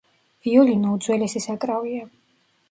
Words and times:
ვიოლინო 0.45 0.93
უძველესი 0.95 1.43
საკრავია. 1.45 2.09